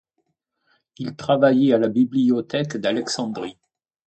Il 0.97 1.15
travaillait 1.15 1.73
à 1.73 1.77
la 1.77 1.87
Bibliothèque 1.87 2.75
d'Alexandrie. 2.75 3.59